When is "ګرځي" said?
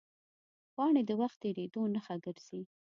2.25-2.61